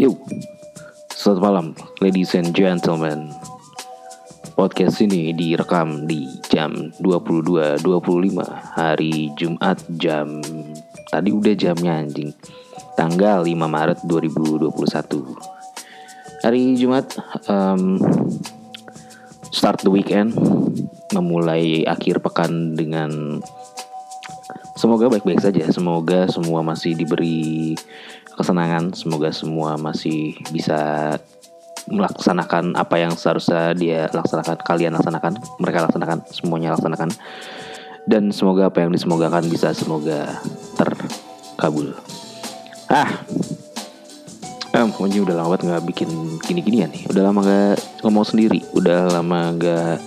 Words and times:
Yo, 0.00 0.16
selamat 1.12 1.40
malam, 1.44 1.66
ladies 2.00 2.32
and 2.32 2.56
gentlemen. 2.56 3.28
Podcast 4.56 4.96
ini 5.04 5.36
direkam 5.36 6.08
di 6.08 6.24
jam 6.48 6.72
22.25 7.04 7.84
hari 8.80 9.28
Jumat 9.36 9.76
jam 10.00 10.40
tadi 11.12 11.36
udah 11.36 11.52
jamnya 11.52 12.00
anjing. 12.00 12.32
Tanggal 12.96 13.44
5 13.44 13.52
Maret 13.52 14.00
2021. 14.08 14.72
Hari 16.48 16.62
Jumat 16.80 17.20
um, 17.52 18.00
start 19.52 19.84
the 19.84 19.92
weekend, 19.92 20.32
memulai 21.12 21.84
akhir 21.84 22.24
pekan 22.24 22.72
dengan 22.72 23.44
semoga 24.80 25.12
baik-baik 25.12 25.44
saja. 25.44 25.68
Semoga 25.68 26.24
semua 26.32 26.64
masih 26.64 26.96
diberi 26.96 27.76
kesenangan. 28.40 28.96
Semoga 28.96 29.28
semua 29.30 29.76
masih 29.76 30.36
bisa 30.48 31.14
melaksanakan 31.90 32.76
apa 32.78 32.96
yang 33.00 33.12
seharusnya 33.16 33.74
dia 33.74 34.06
laksanakan, 34.12 34.56
kalian 34.62 34.94
laksanakan, 34.96 35.36
mereka 35.58 35.84
laksanakan, 35.88 36.18
semuanya 36.32 36.72
laksanakan. 36.76 37.10
Dan 38.08 38.32
semoga 38.32 38.72
apa 38.72 38.80
yang 38.80 38.90
disemogakan 38.90 39.46
bisa 39.52 39.76
semoga 39.76 40.40
terkabul. 40.74 41.92
Ah, 42.90 43.22
eh, 44.74 44.82
udah 45.22 45.34
lama 45.36 45.54
banget 45.54 45.62
nggak 45.68 45.84
bikin 45.94 46.10
gini-ginian 46.42 46.90
nih. 46.90 47.06
Udah 47.12 47.22
lama 47.28 47.44
gak 47.44 47.78
ngomong 48.02 48.26
sendiri, 48.26 48.64
udah 48.74 49.20
lama 49.20 49.54
gak 49.60 50.00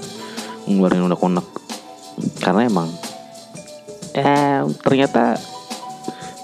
ngeluarin 0.68 1.06
unek-unek. 1.08 1.48
Karena 2.42 2.68
emang, 2.68 2.90
eh 4.18 4.62
ternyata 4.84 5.38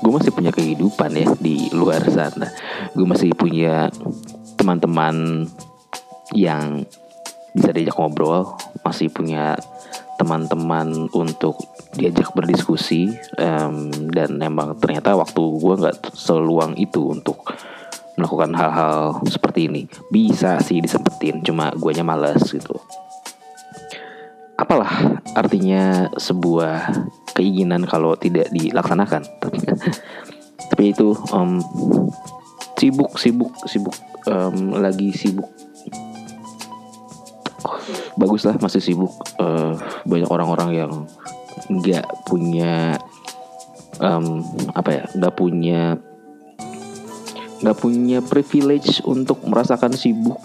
gue 0.10 0.18
masih 0.18 0.34
punya 0.34 0.50
kehidupan 0.50 1.14
ya 1.14 1.30
di 1.38 1.70
luar 1.70 2.02
sana. 2.10 2.50
Gue 2.98 3.06
masih 3.06 3.30
punya 3.38 3.94
teman-teman 4.58 5.46
yang 6.34 6.82
bisa 7.54 7.70
diajak 7.70 7.94
ngobrol, 7.94 8.58
masih 8.82 9.14
punya 9.14 9.54
teman-teman 10.18 11.14
untuk 11.14 11.62
diajak 11.94 12.34
berdiskusi 12.34 13.14
um, 13.38 13.94
dan 14.10 14.42
emang 14.42 14.74
ternyata 14.82 15.14
waktu 15.14 15.38
gue 15.38 15.76
nggak 15.78 15.98
seluang 16.18 16.74
itu 16.82 17.14
untuk 17.14 17.46
melakukan 18.18 18.58
hal-hal 18.58 19.22
seperti 19.30 19.70
ini. 19.70 19.86
Bisa 20.10 20.58
sih 20.58 20.82
disempetin 20.82 21.46
cuma 21.46 21.70
guanya 21.78 22.02
males 22.02 22.50
gitu 22.50 22.82
apalah 24.60 25.24
artinya 25.40 26.12
sebuah 26.20 26.92
keinginan 27.32 27.88
kalau 27.88 28.20
tidak 28.20 28.52
dilaksanakan. 28.52 29.24
Tapi 30.70 30.84
itu 30.92 31.16
um, 31.32 31.64
sibuk 32.76 33.16
sibuk 33.16 33.52
sibuk 33.64 33.96
um, 34.28 34.76
lagi 34.76 35.16
sibuk. 35.16 35.48
Bagus 38.20 38.44
lah 38.44 38.60
masih 38.60 38.84
sibuk. 38.84 39.16
Uh, 39.40 39.80
banyak 40.04 40.28
orang-orang 40.28 40.70
yang 40.76 40.92
nggak 41.72 42.06
punya 42.28 43.00
um, 44.04 44.44
apa 44.76 44.90
ya 44.92 45.04
nggak 45.16 45.34
punya 45.40 45.82
nggak 47.60 47.78
punya 47.80 48.20
privilege 48.24 49.04
untuk 49.04 49.44
merasakan 49.44 49.92
sibuk 49.92 50.40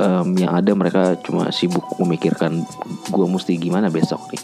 um, 0.00 0.32
yang 0.34 0.56
ada 0.56 0.72
mereka 0.72 1.14
cuma 1.20 1.52
sibuk 1.52 1.84
memikirkan 2.00 2.64
gue 3.12 3.26
mesti 3.28 3.60
gimana 3.60 3.92
besok 3.92 4.32
nih. 4.32 4.42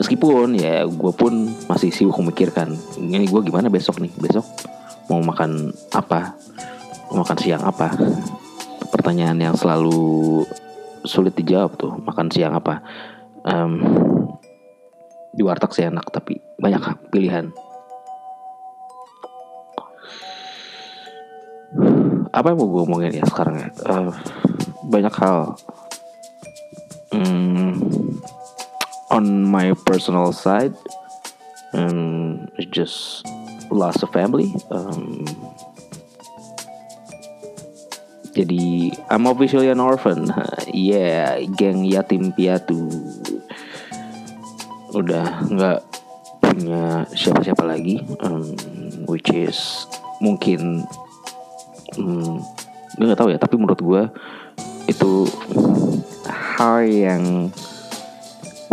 Meskipun 0.00 0.56
ya 0.56 0.86
gue 0.88 1.12
pun 1.12 1.52
masih 1.68 1.92
sibuk 1.92 2.16
memikirkan 2.22 2.72
ini 2.96 3.28
gue 3.28 3.40
gimana 3.44 3.68
besok 3.68 4.00
nih? 4.00 4.10
Besok 4.16 4.46
mau 5.12 5.20
makan 5.20 5.70
apa? 5.92 6.34
Mau 7.12 7.20
makan 7.22 7.38
siang 7.38 7.62
apa? 7.64 7.92
Pertanyaan 8.88 9.36
yang 9.36 9.54
selalu 9.54 10.42
sulit 11.04 11.36
dijawab 11.36 11.76
tuh 11.76 11.92
makan 12.02 12.32
siang 12.32 12.56
apa? 12.56 12.80
Um, 13.44 13.72
di 15.32 15.46
warteg 15.46 15.70
sih 15.70 15.86
enak 15.86 16.08
tapi 16.10 16.40
banyak 16.58 17.12
pilihan. 17.12 17.52
Apa 22.32 22.52
yang 22.52 22.58
mau 22.60 22.68
gue 22.70 22.82
omongin 22.84 23.12
ya 23.18 23.24
sekarang 23.26 23.60
ya? 23.60 23.68
Uh, 23.84 24.12
banyak 24.88 25.14
hal. 25.20 25.60
Um, 27.12 28.20
on 29.08 29.44
my 29.44 29.72
personal 29.88 30.32
side 30.32 30.76
um, 31.72 32.48
just 32.68 33.24
lost 33.72 34.04
a 34.04 34.06
family 34.12 34.52
um, 34.68 35.24
jadi 38.38 38.94
I'm 39.10 39.26
officially 39.26 39.66
an 39.66 39.82
orphan. 39.82 40.30
Yeah 40.70 41.42
geng 41.58 41.82
yatim 41.82 42.30
piatu. 42.36 42.86
Udah 44.94 45.42
nggak 45.48 45.78
punya 46.38 47.02
siapa-siapa 47.18 47.66
lagi 47.66 48.04
um, 48.22 48.54
which 49.10 49.26
is 49.34 49.88
mungkin 50.22 50.86
um, 51.98 52.38
gue 52.94 53.04
nggak 53.10 53.18
tahu 53.18 53.34
ya 53.34 53.42
tapi 53.42 53.58
menurut 53.58 53.80
gue 53.82 54.02
itu 54.88 55.28
hal 56.26 56.82
yang 56.88 57.52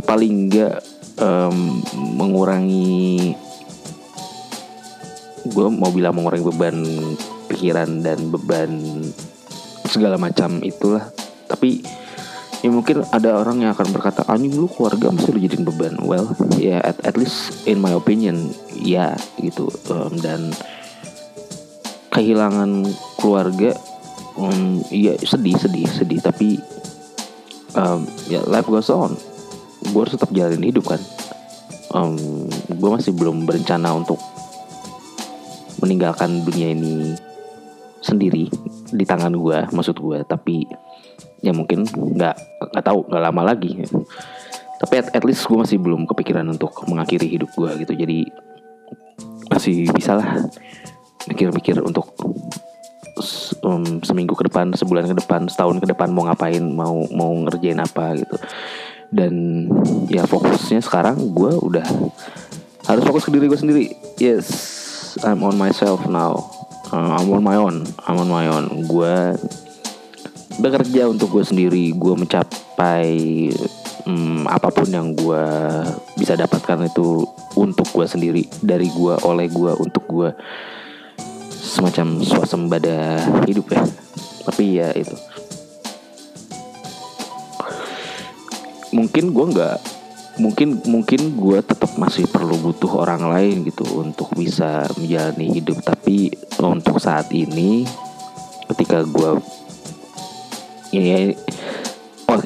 paling 0.08 0.48
nggak 0.50 0.80
um, 1.20 1.84
mengurangi 2.16 3.36
gue 5.46 5.68
mau 5.70 5.94
bilang 5.94 6.18
mengurangi 6.18 6.46
beban 6.50 6.78
pikiran 7.52 8.02
dan 8.02 8.34
beban 8.34 8.72
segala 9.86 10.18
macam 10.18 10.60
itulah. 10.66 11.14
Tapi 11.46 11.86
ya 12.66 12.70
mungkin 12.74 13.06
ada 13.14 13.38
orang 13.38 13.62
yang 13.62 13.72
akan 13.78 13.94
berkata 13.94 14.26
anjing 14.26 14.58
lu 14.58 14.66
keluarga 14.66 15.14
mesti 15.14 15.30
lu 15.30 15.40
jadiin 15.40 15.64
beban. 15.68 15.96
Well 16.02 16.34
ya 16.58 16.80
yeah, 16.80 16.82
at, 16.82 16.98
at 17.06 17.16
least 17.16 17.68
in 17.70 17.78
my 17.78 17.94
opinion 17.94 18.50
ya 18.74 19.14
yeah, 19.14 19.14
gitu 19.38 19.70
um, 19.94 20.18
dan 20.18 20.50
kehilangan 22.10 22.90
keluarga 23.22 23.78
um, 24.40 24.84
ya 24.92 25.16
sedih 25.20 25.56
sedih 25.58 25.88
sedih. 25.88 26.20
Tapi 26.22 26.60
um, 27.76 28.08
ya 28.32 28.44
life 28.48 28.68
goes 28.68 28.92
on. 28.92 29.16
Gue 29.92 30.02
harus 30.06 30.16
tetap 30.16 30.32
jalanin 30.34 30.72
hidup 30.72 30.96
kan? 30.96 31.02
Um, 31.96 32.18
gue 32.68 32.90
masih 32.90 33.16
belum 33.16 33.48
berencana 33.48 33.96
untuk 33.96 34.20
meninggalkan 35.80 36.44
dunia 36.44 36.74
ini 36.74 37.14
sendiri 38.00 38.48
di 38.96 39.06
tangan 39.06 39.34
gue 39.34 39.66
maksud 39.74 39.98
gue 39.98 40.22
tapi 40.30 40.64
ya 41.42 41.52
mungkin 41.52 41.84
nggak 41.90 42.36
nggak 42.74 42.86
tahu 42.86 43.06
nggak 43.08 43.24
lama 43.24 43.42
lagi. 43.46 43.86
Tapi 44.76 44.94
at, 45.00 45.08
at 45.16 45.24
least 45.24 45.48
gue 45.48 45.56
masih 45.56 45.80
belum 45.80 46.04
kepikiran 46.10 46.46
untuk 46.52 46.76
mengakhiri 46.90 47.32
hidup 47.32 47.54
gue 47.56 47.86
gitu. 47.86 47.94
Jadi 47.96 48.28
masih 49.48 49.88
bisa 49.94 50.20
lah 50.20 50.44
mikir-mikir 51.30 51.80
untuk 51.80 52.12
um, 53.66 54.06
seminggu 54.06 54.38
ke 54.38 54.46
depan 54.46 54.70
sebulan 54.78 55.10
ke 55.10 55.18
depan 55.18 55.50
setahun 55.50 55.82
ke 55.82 55.90
depan 55.90 56.14
mau 56.14 56.30
ngapain 56.30 56.62
mau 56.62 57.02
mau 57.10 57.34
ngerjain 57.50 57.82
apa 57.82 58.14
gitu. 58.22 58.38
Dan 59.10 59.66
ya 60.10 60.30
fokusnya 60.30 60.86
sekarang 60.86 61.34
gue 61.34 61.52
udah 61.58 61.86
harus 62.86 63.04
fokus 63.06 63.26
ke 63.26 63.34
diri 63.34 63.50
gue 63.50 63.58
sendiri. 63.58 63.86
Yes 64.22 64.48
I'm 65.26 65.42
on 65.42 65.58
myself 65.58 66.06
now. 66.06 66.46
Uh, 66.94 67.18
I'm 67.18 67.34
on 67.34 67.42
my 67.42 67.58
own 67.58 67.90
I'm 68.06 68.22
on 68.22 68.30
my 68.30 68.46
own. 68.46 68.86
Gue 68.86 69.34
bekerja 70.62 71.10
untuk 71.10 71.36
gue 71.36 71.44
sendiri 71.44 71.92
gue 71.92 72.14
mencapai 72.16 73.12
um, 74.08 74.48
apa 74.48 74.72
pun 74.72 74.88
yang 74.88 75.12
gue 75.12 75.44
bisa 76.16 76.38
dapatkan 76.38 76.88
itu 76.88 77.28
untuk 77.60 77.88
gue 77.92 78.06
sendiri 78.08 78.44
dari 78.64 78.88
gue 78.88 79.14
oleh 79.26 79.52
gue 79.52 79.72
untuk 79.76 80.04
gue 80.08 80.30
semacam 81.76 82.24
swasembada 82.24 83.20
hidup 83.44 83.76
ya. 83.76 83.84
Tapi 84.48 84.64
ya 84.80 84.90
itu. 84.96 85.16
Mungkin 88.96 89.36
gue 89.36 89.46
nggak 89.52 89.78
mungkin 90.36 90.80
mungkin 90.88 91.36
gue 91.36 91.60
tetap 91.64 91.96
masih 92.00 92.28
perlu 92.32 92.60
butuh 92.60 92.92
orang 93.04 93.28
lain 93.28 93.68
gitu 93.68 93.84
untuk 94.00 94.32
bisa 94.40 94.88
menjalani 94.96 95.52
hidup. 95.52 95.84
Tapi 95.84 96.32
untuk 96.64 97.04
saat 97.04 97.28
ini 97.36 97.84
ketika 98.72 99.04
gue 99.04 99.44
ini 100.96 101.36
oh 102.32 102.40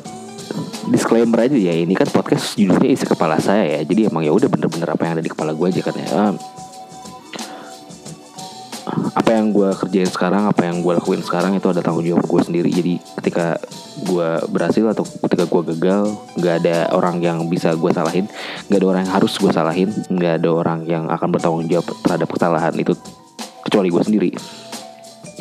disclaimer 0.89 1.45
aja 1.45 1.53
ya 1.53 1.77
ini 1.77 1.93
kan 1.93 2.09
podcast 2.09 2.57
judulnya 2.57 2.97
isi 2.97 3.05
kepala 3.05 3.37
saya 3.37 3.77
ya. 3.77 3.79
Jadi 3.85 4.09
emang 4.09 4.25
ya 4.25 4.33
udah 4.33 4.49
bener-bener 4.49 4.89
apa 4.89 5.05
yang 5.05 5.13
ada 5.21 5.23
di 5.23 5.29
kepala 5.29 5.53
gue 5.53 5.69
aja 5.69 5.81
kan 5.85 5.93
ya 5.93 6.09
apa 9.29 9.45
yang 9.45 9.53
gue 9.53 9.69
kerjain 9.77 10.09
sekarang 10.09 10.49
apa 10.49 10.65
yang 10.65 10.81
gue 10.81 10.89
lakuin 10.89 11.21
sekarang 11.21 11.53
itu 11.53 11.69
ada 11.69 11.85
tanggung 11.85 12.01
jawab 12.01 12.25
gue 12.25 12.41
sendiri 12.49 12.65
jadi 12.73 12.97
ketika 13.21 13.61
gue 14.09 14.29
berhasil 14.49 14.81
atau 14.89 15.05
ketika 15.05 15.45
gue 15.45 15.61
gagal 15.69 16.17
nggak 16.33 16.65
ada 16.65 16.89
orang 16.97 17.21
yang 17.21 17.45
bisa 17.45 17.77
gue 17.77 17.93
salahin 17.93 18.25
nggak 18.65 18.81
ada 18.81 18.87
orang 18.89 19.01
yang 19.05 19.13
harus 19.13 19.37
gue 19.37 19.53
salahin 19.53 19.93
nggak 20.09 20.41
ada 20.41 20.49
orang 20.49 20.81
yang 20.89 21.05
akan 21.13 21.29
bertanggung 21.29 21.69
jawab 21.69 21.85
terhadap 22.01 22.25
kesalahan 22.25 22.73
itu 22.73 22.97
kecuali 23.61 23.93
gue 23.93 24.01
sendiri 24.01 24.31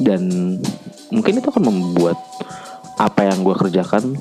dan 0.05 0.21
mungkin 1.09 1.41
itu 1.41 1.49
akan 1.49 1.65
membuat 1.65 2.21
apa 3.01 3.25
yang 3.25 3.41
gue 3.41 3.57
kerjakan 3.57 4.21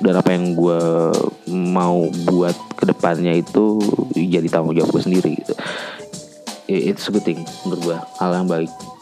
dan 0.00 0.14
apa 0.16 0.32
yang 0.32 0.56
gue 0.56 0.80
mau 1.52 2.08
buat 2.24 2.56
ke 2.72 2.88
depannya 2.88 3.36
itu 3.36 3.84
jadi 4.16 4.48
tanggung 4.48 4.72
jawab 4.72 4.96
gue 4.96 5.02
sendiri 5.04 5.36
gitu. 5.44 5.52
It's 6.64 7.04
a 7.04 7.12
good 7.12 7.28
thing 7.28 7.44
menurut 7.68 7.80
gue 7.84 7.98
hal 8.00 8.32
yang 8.32 8.48
baik. 8.48 8.93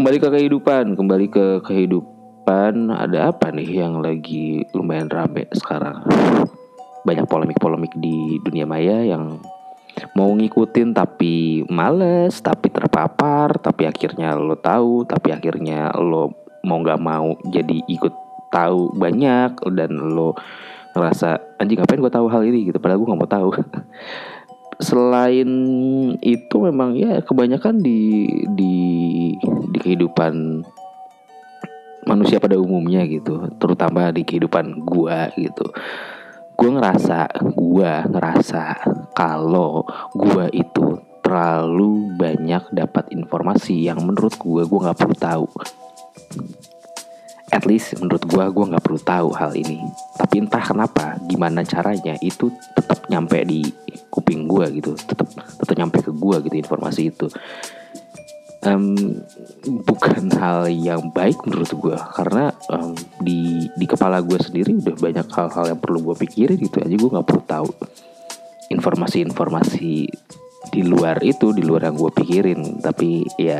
Kembali 0.00 0.16
ke 0.16 0.32
kehidupan, 0.32 0.96
kembali 0.96 1.26
ke 1.28 1.46
kehidupan. 1.60 2.88
Ada 2.88 3.36
apa 3.36 3.52
nih 3.52 3.84
yang 3.84 4.00
lagi 4.00 4.64
lumayan 4.72 5.12
rame 5.12 5.44
sekarang? 5.52 6.00
Banyak 7.04 7.28
polemik-polemik 7.28 7.92
di 8.00 8.40
dunia 8.40 8.64
maya 8.64 9.04
yang 9.04 9.36
mau 10.16 10.32
ngikutin 10.32 10.96
tapi 10.96 11.68
males, 11.68 12.40
tapi 12.40 12.72
terpapar, 12.72 13.60
tapi 13.60 13.84
akhirnya 13.84 14.32
lo 14.40 14.56
tahu, 14.56 15.04
tapi 15.04 15.36
akhirnya 15.36 15.92
lo 15.92 16.32
mau 16.64 16.80
nggak 16.80 16.96
mau 16.96 17.36
jadi 17.52 17.84
ikut 17.84 18.14
tahu 18.48 18.96
banyak 18.96 19.52
dan 19.76 19.92
lo 20.16 20.32
ngerasa 20.96 21.60
anjing 21.60 21.76
ngapain 21.76 22.00
gue 22.00 22.08
tahu 22.08 22.24
hal 22.32 22.40
ini? 22.48 22.72
Gitu. 22.72 22.80
Padahal 22.80 23.04
gue 23.04 23.08
nggak 23.12 23.20
mau 23.20 23.28
tahu 23.28 23.48
selain 24.80 25.50
itu 26.24 26.56
memang 26.60 26.96
ya 26.96 27.20
kebanyakan 27.20 27.80
di 27.84 28.26
di 28.56 28.74
di 29.70 29.78
kehidupan 29.78 30.64
manusia 32.08 32.40
pada 32.40 32.56
umumnya 32.56 33.04
gitu. 33.04 33.46
Terutama 33.60 34.10
di 34.10 34.24
kehidupan 34.24 34.82
gue 34.82 35.18
gitu. 35.36 35.66
Gue 36.56 36.70
ngerasa 36.76 37.28
gue 37.56 37.92
ngerasa 38.08 38.64
kalau 39.16 39.84
gue 40.12 40.44
itu 40.52 41.00
terlalu 41.20 42.10
banyak 42.18 42.74
dapat 42.74 43.06
informasi 43.14 43.86
yang 43.86 44.02
menurut 44.02 44.34
gue 44.34 44.62
gue 44.66 44.80
nggak 44.82 44.98
perlu 44.98 45.16
tahu. 45.16 45.46
At 47.50 47.66
least 47.66 47.98
menurut 47.98 48.26
gue 48.26 48.44
gue 48.50 48.64
nggak 48.74 48.84
perlu 48.84 49.00
tahu 49.00 49.28
hal 49.36 49.52
ini. 49.54 49.78
Tapi 50.18 50.42
entah 50.42 50.62
kenapa 50.62 51.18
gimana 51.26 51.62
caranya 51.62 52.18
itu 52.18 52.50
tetap 52.74 53.06
nyampe 53.10 53.42
di 53.46 53.62
kuping 54.10 54.50
gue 54.50 54.82
gitu 54.82 54.92
tetap 54.98 55.30
tetap 55.30 55.74
nyampe 55.78 56.02
ke 56.02 56.12
gue 56.12 56.36
gitu 56.50 56.56
informasi 56.58 57.14
itu. 57.14 57.26
Um, 58.60 58.92
bukan 59.88 60.28
hal 60.42 60.68
yang 60.68 61.08
baik 61.16 61.40
menurut 61.48 61.72
gue 61.72 61.96
karena 61.96 62.52
um, 62.68 62.92
di 63.24 63.70
di 63.72 63.86
kepala 63.88 64.20
gue 64.20 64.36
sendiri 64.36 64.76
udah 64.76 64.96
banyak 65.00 65.26
hal-hal 65.32 65.64
yang 65.72 65.80
perlu 65.80 66.12
gue 66.12 66.16
pikirin 66.28 66.60
gitu 66.60 66.84
aja 66.84 66.92
gue 66.92 67.10
nggak 67.16 67.24
perlu 67.24 67.44
tahu 67.48 67.70
informasi-informasi 68.70 69.92
di 70.70 70.82
luar 70.84 71.18
itu 71.24 71.56
di 71.56 71.64
luar 71.64 71.88
yang 71.88 71.96
gue 71.96 72.10
pikirin. 72.12 72.84
Tapi 72.84 73.24
ya 73.40 73.58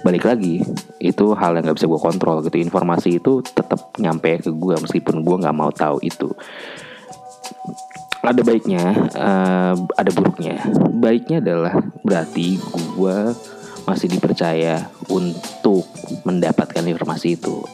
balik 0.00 0.24
lagi 0.24 0.64
itu 0.98 1.24
hal 1.36 1.60
yang 1.60 1.68
nggak 1.68 1.76
bisa 1.76 1.90
gue 1.90 2.00
kontrol 2.00 2.40
gitu. 2.42 2.56
Informasi 2.58 3.20
itu 3.20 3.44
tetap 3.44 3.92
nyampe 4.00 4.40
ke 4.40 4.50
gue 4.50 4.74
meskipun 4.80 5.20
gue 5.20 5.36
nggak 5.44 5.56
mau 5.56 5.68
tahu 5.68 6.00
itu 6.00 6.32
ada 8.20 8.42
baiknya 8.44 8.84
uh, 9.16 9.74
ada 9.96 10.10
buruknya. 10.12 10.60
Baiknya 11.00 11.40
adalah 11.40 11.74
berarti 12.04 12.60
gue 12.96 13.18
masih 13.88 14.12
dipercaya 14.12 14.86
untuk 15.08 15.88
mendapatkan 16.28 16.84
informasi 16.84 17.40
itu. 17.40 17.64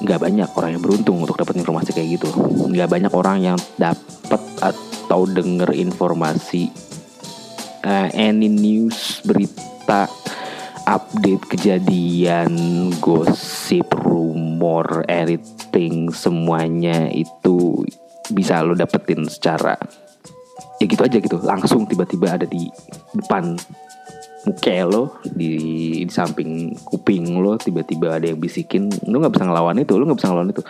Nggak 0.00 0.20
banyak 0.24 0.48
orang 0.56 0.70
yang 0.78 0.82
beruntung 0.82 1.20
untuk 1.20 1.36
dapat 1.36 1.60
informasi 1.60 1.92
kayak 1.92 2.18
gitu. 2.20 2.30
Nggak 2.70 2.88
banyak 2.88 3.12
orang 3.12 3.38
yang 3.44 3.58
dapat 3.76 4.40
atau 4.58 5.24
denger 5.28 5.72
informasi 5.76 6.68
uh, 7.84 8.08
any 8.12 8.48
news 8.48 9.20
berita 9.24 10.08
update 10.88 11.44
kejadian 11.48 12.50
gosip 13.00 13.92
rumor 13.92 15.04
everything 15.08 16.08
semuanya 16.08 17.12
itu 17.12 17.84
bisa 18.32 18.60
lo 18.64 18.76
dapetin 18.76 19.24
secara 19.26 19.76
ya 20.78 20.86
gitu 20.86 21.02
aja 21.02 21.18
gitu. 21.18 21.36
Langsung 21.42 21.84
tiba-tiba 21.86 22.34
ada 22.38 22.46
di 22.46 22.70
depan 23.14 23.58
muka 24.46 24.76
lo 24.86 25.18
di, 25.26 25.58
di 26.06 26.12
samping 26.12 26.72
kuping 26.86 27.42
lo 27.42 27.58
tiba-tiba 27.58 28.16
ada 28.16 28.26
yang 28.30 28.38
bisikin. 28.38 28.88
Lo 29.06 29.20
nggak 29.20 29.34
bisa 29.34 29.44
ngelawan 29.46 29.78
itu 29.82 29.92
lo 29.98 30.04
nggak 30.08 30.18
bisa 30.18 30.28
ngelawan 30.30 30.52
itu. 30.54 30.62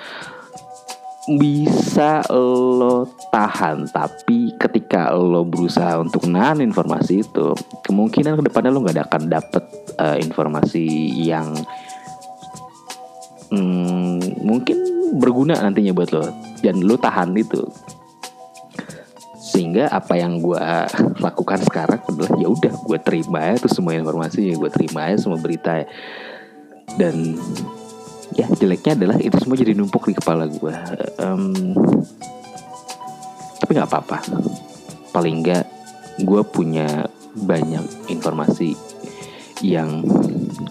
Bisa 1.29 2.25
lo 2.33 3.05
tahan 3.29 3.85
tapi 3.93 4.57
ketika 4.57 5.13
lo 5.13 5.45
berusaha 5.45 6.01
untuk 6.01 6.25
nahan 6.25 6.65
informasi 6.65 7.21
itu 7.21 7.53
kemungkinan 7.85 8.41
ke 8.41 8.43
depannya 8.49 8.73
lo 8.73 8.81
nggak 8.81 9.13
akan 9.13 9.29
dapet 9.29 9.65
uh, 10.01 10.17
informasi 10.17 11.13
yang 11.21 11.53
hmm, 13.53 14.41
mungkin 14.41 14.77
berguna 15.21 15.61
nantinya 15.61 15.93
buat 15.93 16.11
lo 16.17 16.48
dan 16.65 16.83
lo 16.83 16.97
tahan 16.99 17.35
itu. 17.37 17.63
Sehingga 19.39 19.89
apa 19.89 20.19
yang 20.21 20.39
gue 20.45 20.61
lakukan 21.19 21.63
sekarang 21.65 22.01
adalah 22.05 22.33
ya 22.37 22.49
udah 22.53 22.75
gue 22.85 22.99
terima 23.01 23.41
ya 23.49 23.55
tuh 23.59 23.73
semua 23.73 23.97
informasi 23.97 24.55
gue 24.55 24.71
terima 24.71 25.09
ya 25.11 25.17
semua 25.17 25.41
berita 25.41 25.83
ya. 25.83 25.87
dan 26.97 27.37
ya 28.33 28.49
jeleknya 28.49 28.97
adalah 28.97 29.17
itu 29.21 29.37
semua 29.41 29.61
jadi 29.61 29.77
numpuk 29.77 30.09
di 30.09 30.17
kepala 30.17 30.49
gue 30.49 30.75
um, 31.21 31.53
tapi 33.69 33.77
nggak 33.77 33.91
apa-apa. 33.93 34.19
Paling 35.13 35.45
nggak 35.45 35.65
gue 36.25 36.43
punya 36.49 37.05
banyak 37.37 38.09
informasi 38.09 38.73
yang 39.61 40.01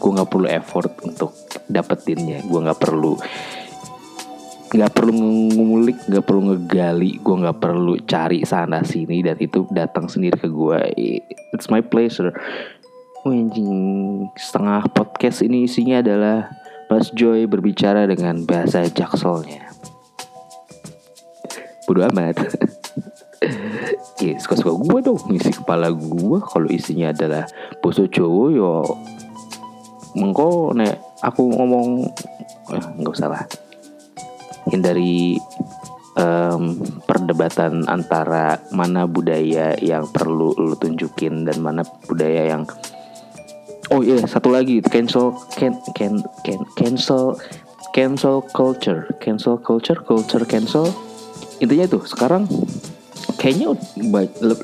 gue 0.01 0.11
nggak 0.17 0.25
perlu 0.25 0.49
effort 0.49 0.97
untuk 1.05 1.37
dapetinnya. 1.69 2.41
Gue 2.49 2.57
nggak 2.65 2.81
perlu 2.81 3.13
nggak 4.67 4.91
perlu 4.91 5.15
ngulik 5.55 5.95
nggak 6.11 6.25
perlu 6.27 6.41
ngegali 6.51 7.23
gue 7.23 7.35
nggak 7.39 7.59
perlu 7.63 7.95
cari 8.03 8.43
sana 8.43 8.83
sini 8.83 9.23
dan 9.23 9.39
itu 9.39 9.63
datang 9.71 10.11
sendiri 10.11 10.35
ke 10.35 10.51
gue 10.51 10.81
it's 11.55 11.71
my 11.71 11.79
pleasure. 11.79 12.35
Anjing. 13.27 14.27
Setengah 14.39 14.87
podcast 14.91 15.43
ini 15.43 15.67
isinya 15.67 15.99
adalah 15.99 16.47
Mas 16.87 17.11
Joy 17.11 17.43
berbicara 17.43 18.07
dengan 18.07 18.47
bahasa 18.47 18.87
jakselnya. 18.87 19.67
Bodo 21.83 22.07
amat. 22.07 22.39
ya 24.23 24.33
suka-suka 24.39 24.71
gue 24.79 24.99
dong. 25.03 25.19
Ngisi 25.27 25.59
kepala 25.59 25.91
gue 25.91 26.37
kalau 26.39 26.69
isinya 26.71 27.11
adalah 27.11 27.43
boso 27.83 28.07
cowok 28.07 28.47
yo. 28.55 28.83
Mengko 30.15 30.71
nek 30.71 30.95
aku 31.19 31.51
ngomong 31.51 32.07
eh, 32.71 32.85
nggak 32.95 33.11
usah 33.11 33.27
lah 33.27 33.43
hindari 34.69 35.39
um, 36.19 36.79
perdebatan 37.07 37.87
antara 37.87 38.59
mana 38.75 39.07
budaya 39.07 39.73
yang 39.79 40.07
perlu 40.11 40.51
lu 40.57 40.75
tunjukin 40.75 41.47
dan 41.47 41.63
mana 41.63 41.85
budaya 42.05 42.51
yang 42.55 42.63
oh 43.91 44.03
iya 44.03 44.19
yeah, 44.19 44.27
satu 44.27 44.51
lagi 44.51 44.83
cancel 44.83 45.35
can 45.55 45.79
can 45.95 46.19
can 46.43 46.59
cancel 46.75 47.39
cancel 47.97 48.45
culture. 48.53 49.09
Cancel 49.17 49.57
culture 49.57 49.97
culture 50.05 50.45
cancel. 50.45 50.93
Intinya 51.57 51.89
itu 51.89 51.97
sekarang 52.05 52.45
kayaknya 53.41 53.73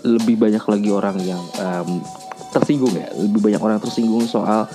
lebih 0.06 0.38
banyak 0.38 0.62
lagi 0.62 0.90
orang 0.94 1.18
yang 1.26 1.42
um, 1.58 2.06
tersinggung 2.54 2.94
ya. 2.94 3.10
Lebih 3.18 3.42
banyak 3.42 3.62
orang 3.66 3.82
tersinggung 3.82 4.30
soal 4.30 4.70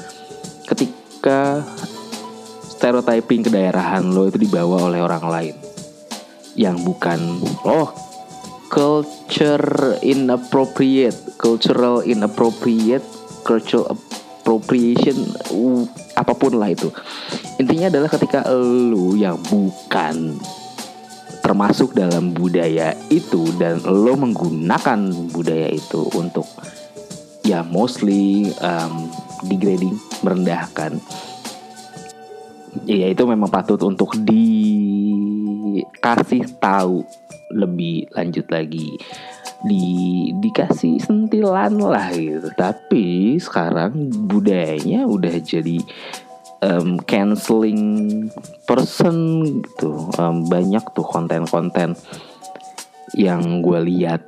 ketika 0.66 1.62
stereotyping 2.78 3.42
kedaerahan 3.42 4.06
lo 4.06 4.30
itu 4.30 4.38
dibawa 4.38 4.86
oleh 4.86 5.02
orang 5.02 5.24
lain. 5.26 5.54
Yang 6.54 6.76
bukan 6.86 7.20
oh 7.66 7.90
culture 8.70 9.98
inappropriate 9.98 11.34
cultural 11.34 12.06
inappropriate 12.06 13.02
cultural 13.42 13.90
appropriation 13.90 15.18
uh, 15.50 15.82
apa 16.14 16.32
pun 16.38 16.54
lah 16.54 16.70
itu. 16.70 16.86
Intinya 17.58 17.90
adalah 17.90 18.08
ketika 18.14 18.46
lu 18.54 19.18
yang 19.18 19.42
bukan 19.50 20.38
termasuk 21.42 21.96
dalam 21.98 22.30
budaya 22.36 22.94
itu 23.10 23.50
dan 23.58 23.82
lo 23.82 24.14
menggunakan 24.14 25.10
budaya 25.32 25.72
itu 25.72 26.06
untuk 26.14 26.44
ya 27.40 27.64
mostly 27.64 28.52
um, 28.60 29.08
degrading 29.48 29.96
merendahkan 30.20 31.00
ya 32.84 33.08
itu 33.08 33.24
memang 33.28 33.50
patut 33.50 33.80
untuk 33.84 34.14
dikasih 34.18 34.48
tahu 36.60 37.04
lebih 37.54 38.08
lanjut 38.12 38.46
lagi. 38.52 38.96
Di 39.58 40.30
dikasih 40.38 41.02
sentilan 41.02 41.82
lah 41.82 42.14
gitu. 42.14 42.46
Tapi 42.54 43.34
sekarang 43.42 44.06
budayanya 44.30 45.02
udah 45.02 45.34
jadi 45.42 45.82
um, 46.62 47.02
canceling 47.02 47.82
person 48.66 49.42
gitu. 49.42 50.06
Um, 50.14 50.46
banyak 50.46 50.82
tuh 50.94 51.06
konten-konten 51.06 51.98
yang 53.16 53.64
gue 53.64 53.80
lihat 53.82 54.22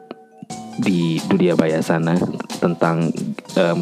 di 0.81 1.21
dunia 1.29 1.55
maya 1.55 1.85
sana 1.85 2.17
tentang 2.59 3.13
um, 3.55 3.81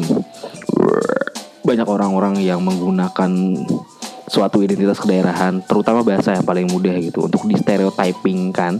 banyak 1.63 1.87
orang-orang 1.87 2.41
yang 2.41 2.59
menggunakan 2.65 3.31
suatu 4.29 4.61
identitas 4.61 5.01
kedaerahan 5.01 5.65
terutama 5.65 6.05
bahasa 6.05 6.37
yang 6.37 6.45
paling 6.45 6.69
mudah 6.69 6.95
gitu 7.01 7.25
untuk 7.25 7.43
di 7.49 7.57
stereotyping 7.57 8.53
kan. 8.53 8.77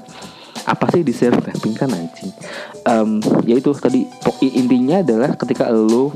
Apa 0.70 0.86
sih 0.94 1.02
di 1.02 1.10
stereotyping 1.10 1.74
kan 1.74 1.90
anjing? 1.90 2.30
Um, 2.86 3.18
ya 3.44 3.58
itu 3.58 3.74
tadi 3.74 4.06
intinya 4.46 5.02
adalah 5.02 5.34
ketika 5.34 5.74
lo 5.74 6.14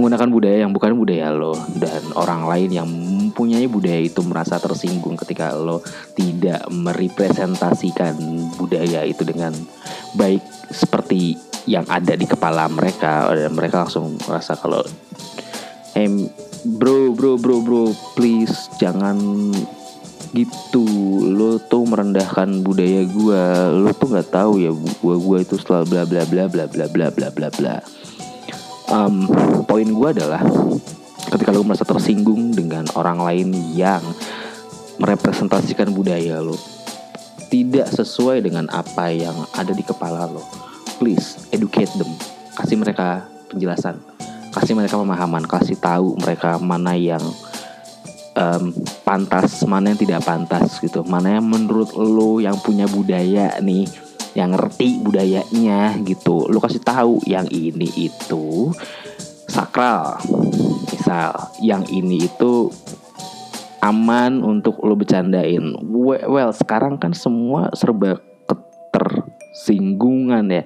menggunakan 0.00 0.28
budaya 0.32 0.56
yang 0.64 0.72
bukan 0.72 0.96
budaya 0.96 1.28
lo 1.28 1.52
dan 1.76 2.00
orang 2.16 2.48
lain 2.48 2.70
yang 2.72 2.88
mempunyai 2.88 3.68
budaya 3.68 4.00
itu 4.00 4.24
merasa 4.24 4.56
tersinggung 4.56 5.18
ketika 5.18 5.52
lo 5.52 5.84
tidak 6.16 6.64
merepresentasikan 6.72 8.16
budaya 8.56 9.04
itu 9.04 9.26
dengan 9.28 9.52
baik 10.16 10.40
seperti 10.72 11.36
yang 11.68 11.84
ada 11.90 12.16
di 12.16 12.24
kepala 12.24 12.70
mereka 12.72 13.28
dan 13.34 13.52
mereka 13.52 13.84
langsung 13.84 14.16
merasa 14.24 14.56
kalau 14.56 14.80
hey, 15.92 16.08
bro 16.64 17.16
bro 17.16 17.40
bro 17.40 17.64
bro 17.64 17.84
please 18.12 18.68
jangan 18.76 19.16
gitu. 20.30 20.86
Lo 21.30 21.58
tuh 21.58 21.82
merendahkan 21.88 22.62
budaya 22.62 23.02
gue 23.06 23.42
lo 23.80 23.90
tuh 23.96 24.08
nggak 24.14 24.30
tahu 24.30 24.62
ya 24.62 24.70
gua 25.02 25.16
gua 25.18 25.36
itu 25.42 25.58
setelah 25.58 25.82
bla 25.88 26.02
bla 26.06 26.22
bla 26.28 26.46
bla 26.46 26.64
bla 26.68 26.86
bla 26.86 27.06
bla 27.10 27.28
bla 27.32 27.48
bla. 27.50 27.76
Um, 28.90 29.30
poin 29.70 29.86
gue 29.86 30.08
adalah 30.10 30.42
ketika 31.30 31.54
lo 31.54 31.62
merasa 31.62 31.86
tersinggung 31.86 32.50
dengan 32.50 32.90
orang 32.98 33.22
lain 33.22 33.54
yang 33.74 34.02
merepresentasikan 34.98 35.94
budaya 35.94 36.42
lo 36.42 36.58
tidak 37.50 37.86
sesuai 37.90 38.42
dengan 38.42 38.66
apa 38.70 39.14
yang 39.14 39.34
ada 39.54 39.70
di 39.70 39.82
kepala 39.86 40.26
lo 40.26 40.42
please 40.98 41.38
educate 41.54 41.90
them. 41.96 42.10
Kasih 42.58 42.76
mereka 42.76 43.30
penjelasan 43.46 43.98
kasih 44.50 44.74
mereka 44.74 44.98
pemahaman 44.98 45.46
kasih 45.46 45.78
tahu 45.78 46.18
mereka 46.18 46.58
mana 46.58 46.98
yang 46.98 47.22
um, 48.34 48.74
pantas 49.06 49.62
mana 49.66 49.94
yang 49.94 50.00
tidak 50.00 50.26
pantas 50.26 50.82
gitu. 50.82 51.06
Mana 51.06 51.38
yang 51.38 51.46
menurut 51.46 51.94
lo 51.94 52.42
yang 52.42 52.58
punya 52.58 52.90
budaya 52.90 53.62
nih 53.62 53.86
yang 54.34 54.54
ngerti 54.54 55.02
budayanya 55.02 55.98
gitu. 56.06 56.46
Lo 56.50 56.60
kasih 56.62 56.82
tahu 56.82 57.20
yang 57.26 57.46
ini 57.50 57.88
itu 57.94 58.70
sakral. 59.50 60.18
Misal 60.90 61.34
yang 61.62 61.86
ini 61.90 62.26
itu 62.26 62.70
aman 63.82 64.42
untuk 64.44 64.78
lo 64.84 64.94
bercandain. 64.94 65.74
Well 65.90 66.52
sekarang 66.54 66.98
kan 66.98 67.14
semua 67.14 67.70
serba 67.74 68.20
ketersinggungan 68.46 70.50
ya. 70.50 70.64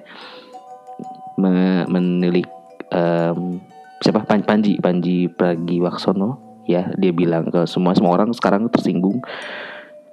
Menilik 1.35 2.47
um, 2.93 3.59
siapa? 4.01 4.23
Pan 4.27 4.43
Panji. 4.43 4.79
Panji 4.79 5.27
Pragiwaksono. 5.29 6.63
Ya 6.65 6.89
dia 6.97 7.13
bilang 7.13 7.53
ke 7.53 7.69
semua 7.69 7.93
semua 7.93 8.17
orang 8.17 8.33
sekarang 8.33 8.67
tersinggung. 8.73 9.21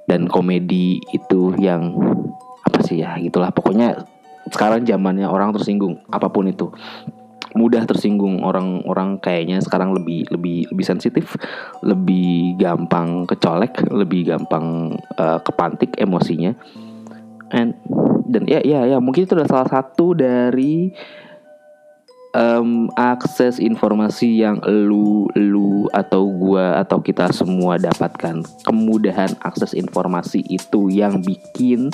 Dan 0.05 0.29
komedi 0.29 1.01
itu 1.15 1.57
yang 1.57 1.97
apa 2.67 2.85
sih 2.85 3.01
ya 3.01 3.17
gitulah. 3.19 3.55
Pokoknya 3.55 4.05
sekarang 4.51 4.83
zamannya 4.83 5.31
orang 5.31 5.55
tersinggung 5.55 6.03
apa 6.11 6.29
pun 6.29 6.51
itu. 6.51 6.69
Mudah 7.53 7.85
tersinggung 7.85 8.41
orang-orang 8.43 9.21
kayaknya 9.21 9.61
sekarang 9.61 9.93
lebih 9.93 10.25
lebih 10.33 10.73
lebih 10.73 10.87
sensitif 10.89 11.37
lebih 11.85 12.57
gampang 12.57 13.29
kecolek 13.29 13.77
lebih 13.93 14.33
gampang 14.33 14.97
uh, 15.21 15.39
kepantik 15.45 15.93
emosinya. 16.01 16.57
And 17.53 17.77
dan 18.25 18.49
ya 18.49 18.65
ya 18.65 18.89
ya 18.89 18.99
mungkin 18.99 19.29
itu 19.29 19.37
adalah 19.37 19.53
salah 19.53 19.69
satu 19.69 20.17
dari 20.17 20.89
um, 22.33 22.89
akses 22.97 23.61
informasi 23.61 24.41
yang 24.45 24.61
lu 24.65 25.29
lu 25.37 25.87
atau 25.93 26.29
gua 26.29 26.81
atau 26.81 27.01
kita 27.01 27.33
semua 27.33 27.77
dapatkan. 27.81 28.45
Kemudahan 28.65 29.37
akses 29.45 29.77
informasi 29.77 30.45
itu 30.49 30.89
yang 30.93 31.21
bikin 31.21 31.93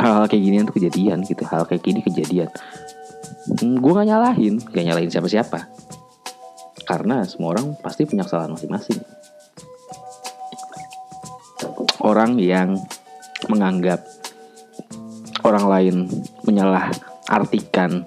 hal-hal 0.00 0.26
kayak 0.28 0.42
gini 0.42 0.56
itu 0.60 0.74
kejadian 0.74 1.18
gitu. 1.24 1.42
Hal 1.48 1.64
kayak 1.64 1.82
gini 1.84 2.00
kejadian. 2.04 2.50
Hmm, 3.60 3.76
gue 3.76 3.92
gak 3.92 4.08
nyalahin. 4.08 4.56
Gak 4.60 4.84
nyalahin 4.84 5.12
siapa-siapa. 5.12 5.68
Karena 6.84 7.24
semua 7.24 7.56
orang 7.56 7.76
pasti 7.80 8.04
punya 8.04 8.24
kesalahan 8.24 8.52
masing-masing. 8.52 9.00
Orang 12.04 12.36
yang 12.36 12.76
menganggap 13.48 14.04
orang 15.44 15.64
lain 15.68 15.96
menyalah 16.44 16.92
artikan 17.28 18.04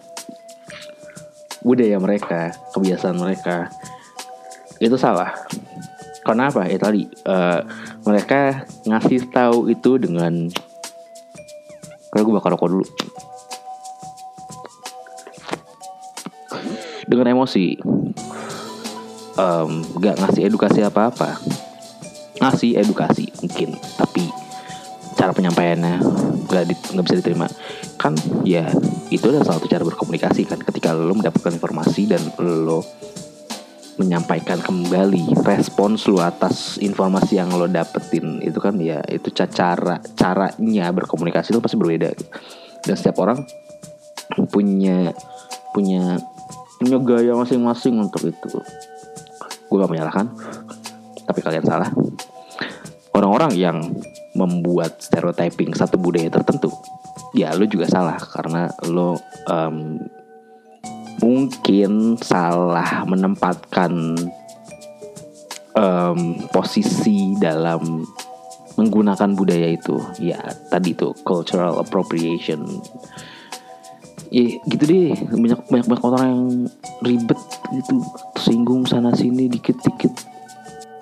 budaya 1.67 1.99
mereka, 1.99 2.55
kebiasaan 2.71 3.19
mereka. 3.19 3.67
Itu 4.79 4.95
salah. 4.95 5.35
Kenapa? 6.23 6.63
Ya 6.67 6.79
tadi 6.79 7.07
uh, 7.27 7.63
mereka 8.07 8.63
ngasih 8.87 9.27
tahu 9.31 9.67
itu 9.71 9.99
dengan 9.99 10.47
kalau 12.11 12.23
gue 12.23 12.35
bakal 12.39 12.55
rokok 12.55 12.71
dulu. 12.71 12.87
Dengan 17.07 17.35
emosi. 17.35 17.79
Um, 19.37 19.85
gak 20.01 20.17
ngasih 20.17 20.49
edukasi 20.49 20.81
apa-apa. 20.83 21.37
Ngasih 22.41 22.79
edukasi 22.79 23.31
mungkin. 23.43 23.75
Tapi 23.95 24.27
cara 25.15 25.31
penyampaiannya 25.31 26.03
nggak 26.47 26.63
nggak 26.95 27.05
bisa 27.05 27.17
diterima. 27.19 27.47
Kan 27.95 28.19
ya 28.43 28.67
itu 29.07 29.23
adalah 29.31 29.47
salah 29.47 29.57
satu 29.63 29.69
cara 29.71 29.83
berkomunikasi 29.87 30.43
kan 30.43 30.59
ketika 30.59 30.91
lo 30.91 31.15
mendapatkan 31.15 31.55
informasi 31.55 32.11
dan 32.11 32.19
lo 32.43 32.83
menyampaikan 33.97 34.61
kembali 34.61 35.33
respons 35.41 36.05
lo 36.05 36.21
atas 36.21 36.77
informasi 36.77 37.39
yang 37.39 37.49
lo 37.55 37.65
dapetin 37.65 38.43
itu 38.45 38.59
kan 38.59 38.77
ya 38.77 39.01
itu 39.09 39.31
cara 39.33 39.97
caranya 40.13 40.91
berkomunikasi 40.93 41.55
itu 41.55 41.63
pasti 41.63 41.79
berbeda 41.79 42.13
dan 42.83 42.95
setiap 42.95 43.23
orang 43.23 43.41
punya 44.51 45.15
punya 45.71 46.19
punya 46.77 46.97
gaya 47.01 47.33
masing-masing 47.33 47.97
untuk 47.97 48.29
itu. 48.29 48.61
Gue 49.67 49.77
gak 49.81 49.91
menyalahkan 49.91 50.25
tapi 51.25 51.39
kalian 51.41 51.65
salah. 51.65 51.89
Orang-orang 53.11 53.57
yang 53.57 53.81
membuat 54.37 55.01
stereotyping 55.01 55.73
satu 55.73 55.97
budaya 55.97 56.29
tertentu 56.29 56.69
ya 57.37 57.53
lo 57.53 57.69
juga 57.69 57.85
salah 57.85 58.17
karena 58.17 58.65
lo 58.89 59.13
um, 59.45 60.01
mungkin 61.21 62.17
salah 62.17 63.05
menempatkan 63.05 64.17
um, 65.77 66.19
posisi 66.49 67.37
dalam 67.37 68.01
menggunakan 68.77 69.37
budaya 69.37 69.69
itu. 69.69 70.01
Ya 70.17 70.41
tadi 70.73 70.97
tuh 70.97 71.13
cultural 71.21 71.77
appropriation. 71.77 72.65
Ya 74.33 74.57
gitu 74.65 74.83
deh. 74.89 75.13
Banyak 75.29 75.69
banyak 75.69 75.87
banyak 75.93 76.03
orang 76.05 76.25
yang 76.25 76.43
ribet 77.05 77.39
gitu. 77.69 78.01
Tersinggung 78.33 78.89
sana 78.89 79.13
sini 79.13 79.45
dikit 79.45 79.77
dikit 79.85 80.13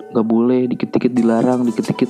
nggak 0.06 0.26
boleh 0.32 0.64
dikit 0.70 0.96
dikit 0.96 1.12
dilarang 1.12 1.66
dikit 1.68 1.92
dikit 1.92 2.08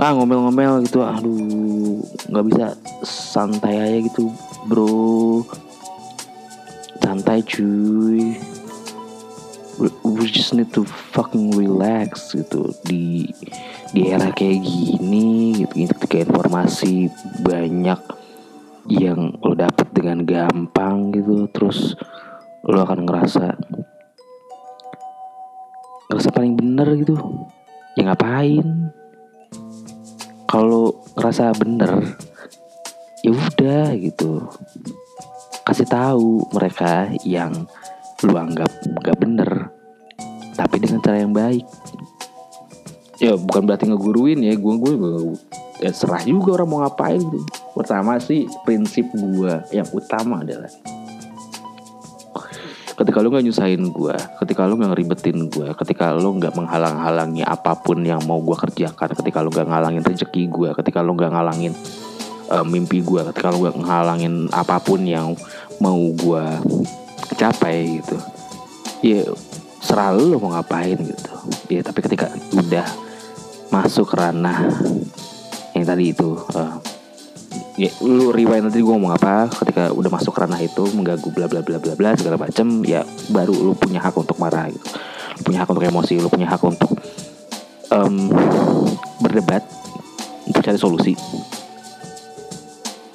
ah 0.00 0.12
ngomel-ngomel 0.16 0.84
gitu. 0.88 1.04
Aduh 1.04 2.00
nggak 2.30 2.46
bisa. 2.48 2.66
Santai 3.04 3.76
aja 3.76 3.98
gitu 4.08 4.32
bro. 4.68 5.44
Santai 7.02 7.44
cuy. 7.44 8.36
We 10.04 10.28
just 10.28 10.54
need 10.54 10.70
to 10.76 10.84
fucking 10.86 11.56
relax 11.56 12.32
gitu. 12.32 12.72
Di 12.86 13.28
di 13.92 14.08
era 14.08 14.32
kayak 14.32 14.64
gini 14.64 15.60
gitu 15.64 15.92
ketika 15.96 16.24
informasi 16.24 17.12
banyak 17.44 18.00
yang 18.88 19.36
lo 19.44 19.54
dapet 19.54 19.92
dengan 19.94 20.24
gampang 20.24 21.12
gitu 21.14 21.46
terus 21.52 21.94
lo 22.66 22.82
akan 22.82 23.04
ngerasa 23.06 23.54
ngerasa 26.08 26.28
paling 26.32 26.54
bener 26.56 26.88
gitu. 27.02 27.16
Ya 27.98 28.08
ngapain 28.08 28.92
kalau 30.52 31.00
ngerasa 31.16 31.56
bener 31.56 32.12
ya 33.24 33.32
udah 33.32 33.96
gitu. 33.96 34.44
Kasih 35.64 35.88
tahu 35.88 36.44
mereka 36.52 37.08
yang 37.24 37.64
lu 38.20 38.36
anggap 38.36 38.68
gak 39.00 39.16
bener 39.16 39.72
tapi 40.52 40.76
dengan 40.76 41.00
cara 41.00 41.24
yang 41.24 41.32
baik. 41.32 41.64
Ya 43.16 43.32
bukan 43.38 43.64
berarti 43.64 43.88
ngeguruin 43.88 44.44
ya 44.44 44.52
gue 44.52 44.74
gue 44.76 44.94
ya 45.80 45.90
serah 45.94 46.20
juga 46.28 46.60
orang 46.60 46.68
mau 46.68 46.78
ngapain 46.84 47.22
gitu. 47.22 47.40
Pertama 47.72 48.20
sih 48.20 48.44
prinsip 48.68 49.08
gue 49.14 49.54
yang 49.72 49.88
utama 49.96 50.44
adalah 50.44 50.68
ketika 53.02 53.18
lo 53.18 53.28
nggak 53.34 53.44
nyusahin 53.44 53.82
gue 53.90 54.16
ketika 54.42 54.62
lo 54.70 54.78
nggak 54.78 54.90
ngeribetin 54.94 55.38
gue 55.50 55.68
ketika 55.74 56.14
lo 56.14 56.30
nggak 56.38 56.54
menghalang-halangi 56.54 57.42
apa 57.42 57.74
pun 57.82 58.00
yang 58.06 58.22
mau 58.22 58.38
gue 58.38 58.54
kerjakan 58.54 59.10
ketika 59.18 59.42
lo 59.42 59.50
nggak 59.50 59.66
ngalangin 59.66 60.02
rezeki 60.06 60.46
gue 60.46 60.70
ketika 60.78 61.02
lo 61.02 61.18
nggak 61.18 61.34
ngalangin 61.34 61.74
uh, 62.48 62.62
mimpi 62.62 63.02
gue 63.02 63.20
ketika 63.34 63.50
lo 63.50 63.58
nggak 63.66 63.76
ngalangin 63.82 64.46
apa 64.54 64.78
pun 64.78 65.02
yang 65.02 65.34
mau 65.82 65.98
gue 65.98 66.44
tercapai 67.34 67.98
gitu 67.98 68.16
ya 69.02 69.26
serah 69.82 70.14
lu 70.14 70.38
mau 70.38 70.54
ngapain 70.54 70.94
gitu. 70.94 71.34
Ya 71.66 71.82
tapi 71.82 72.06
ketika 72.06 72.30
udah 72.54 72.86
masuk 73.74 74.14
ranah 74.14 74.70
yang 75.74 75.82
tadi 75.82 76.14
itu 76.14 76.38
uh, 76.54 76.78
ya 77.80 77.88
lu 78.04 78.28
rewind 78.28 78.68
nanti 78.68 78.84
gue 78.84 78.92
ngomong 78.92 79.16
apa 79.16 79.48
ketika 79.48 79.88
udah 79.96 80.10
masuk 80.12 80.36
ranah 80.36 80.60
itu 80.60 80.84
mengganggu 80.92 81.28
bla 81.32 81.48
bla 81.48 81.64
bla 81.64 81.80
bla 81.80 81.96
bla 81.96 82.10
segala 82.12 82.36
macem 82.36 82.84
ya 82.84 83.00
baru 83.32 83.56
lu 83.56 83.72
punya 83.72 84.02
hak 84.04 84.12
untuk 84.12 84.36
marah 84.36 84.68
gitu. 84.68 84.84
Lu 85.40 85.42
punya 85.48 85.64
hak 85.64 85.68
untuk 85.72 85.84
emosi 85.84 86.20
lu 86.20 86.28
punya 86.28 86.52
hak 86.52 86.60
untuk 86.60 86.92
um, 87.88 88.28
berdebat 89.24 89.64
untuk 90.44 90.60
cari 90.60 90.76
solusi. 90.76 91.14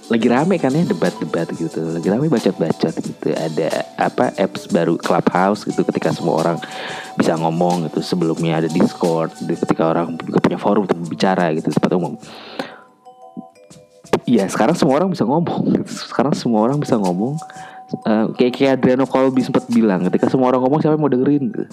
Lagi 0.07 0.23
rame 0.31 0.55
kan 0.55 0.71
ya 0.71 0.87
debat-debat 0.87 1.51
gitu. 1.51 1.83
Lagi 1.83 2.07
rame 2.07 2.31
bacot-bacot 2.31 2.95
gitu. 2.95 3.27
Ada 3.35 3.91
apa 3.99 4.31
apps 4.39 4.71
baru 4.71 4.95
clubhouse 4.95 5.67
gitu 5.67 5.83
ketika 5.83 6.15
semua 6.15 6.41
orang 6.41 6.57
bisa 7.19 7.35
ngomong 7.35 7.91
gitu. 7.91 7.99
Sebelumnya 7.99 8.63
ada 8.63 8.71
discord 8.71 9.35
gitu, 9.37 9.53
ketika 9.67 9.91
orang 9.91 10.15
juga 10.17 10.39
punya 10.39 10.57
forum 10.57 10.87
untuk 10.87 10.97
berbicara 10.97 11.51
gitu 11.53 11.69
tempat 11.75 11.91
umum 11.93 12.15
ya 14.27 14.45
sekarang 14.51 14.75
semua 14.75 14.99
orang 15.01 15.09
bisa 15.09 15.23
ngomong. 15.23 15.61
Gitu. 15.73 15.91
sekarang 16.11 16.35
semua 16.35 16.67
orang 16.67 16.77
bisa 16.77 16.99
ngomong. 16.99 17.39
Uh, 18.03 18.35
kayak 18.35 18.53
kayak 18.59 18.71
Adriano 18.77 19.07
Colby 19.07 19.39
sempat 19.39 19.63
bilang 19.71 20.03
ketika 20.11 20.27
semua 20.27 20.51
orang 20.51 20.59
ngomong 20.67 20.83
siapa 20.83 20.99
yang 20.99 21.03
mau 21.07 21.11
dengerin? 21.11 21.43
Gitu 21.49 21.65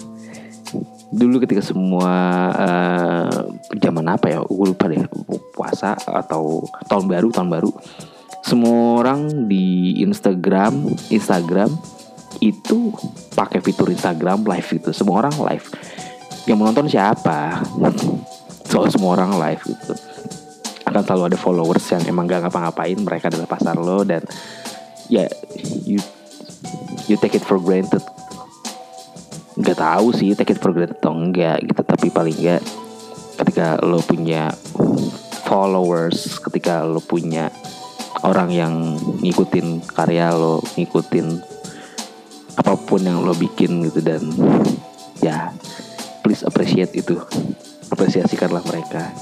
dulu 1.13 1.39
ketika 1.43 1.61
semua 1.61 2.11
uh, 2.51 3.39
zaman 3.77 4.05
apa 4.09 4.25
ya 4.27 4.39
gue 4.43 4.67
lupa 4.67 4.89
deh 4.89 4.99
puasa 5.53 5.95
atau 5.95 6.65
tahun 6.89 7.05
baru 7.07 7.27
tahun 7.31 7.49
baru 7.53 7.71
semua 8.43 9.01
orang 9.01 9.47
di 9.47 9.97
Instagram 10.03 10.91
Instagram 11.09 11.71
itu 12.43 12.91
pakai 13.33 13.63
fitur 13.63 13.87
Instagram 13.89 14.43
live 14.43 14.69
itu 14.75 14.91
semua 14.91 15.23
orang 15.23 15.35
live. 15.39 15.71
Yang 16.45 16.57
menonton 16.59 16.85
siapa? 16.91 17.63
Soal 18.69 18.91
semua 18.91 19.15
orang 19.15 19.39
live 19.39 19.61
gitu 19.63 20.14
akan 20.85 21.01
selalu 21.01 21.23
ada 21.33 21.39
followers 21.41 21.85
yang 21.89 22.03
emang 22.05 22.29
gak 22.29 22.45
ngapa-ngapain 22.45 22.97
mereka 23.01 23.33
adalah 23.33 23.49
pasar 23.49 23.75
lo 23.75 24.05
dan 24.05 24.21
ya 25.09 25.25
you 25.85 25.97
you 27.09 27.17
take 27.17 27.33
it 27.37 27.45
for 27.45 27.57
granted. 27.57 28.01
Nggak 29.55 29.79
tahu 29.81 30.13
sih 30.13 30.37
take 30.37 30.53
it 30.53 30.61
for 30.61 30.75
granted 30.75 31.01
atau 31.01 31.15
enggak 31.15 31.63
gitu 31.65 31.81
tapi 31.81 32.07
paling 32.13 32.35
enggak 32.37 32.63
ketika 33.35 33.81
lo 33.83 33.99
punya 33.99 34.53
followers 35.45 36.39
ketika 36.39 36.85
lo 36.87 37.03
punya 37.03 37.51
orang 38.23 38.49
yang 38.51 38.73
ngikutin 39.21 39.83
karya 39.85 40.31
lo 40.33 40.63
ngikutin 40.75 41.27
apa 42.55 42.73
pun 42.79 43.03
yang 43.03 43.19
lo 43.25 43.35
bikin 43.35 43.83
gitu 43.89 43.99
dan 43.99 44.21
ya 45.19 45.49
please 46.21 46.45
appreciate 46.45 46.93
itu. 46.93 47.17
Apresiasikanlah 47.85 48.65
mereka 48.65 49.13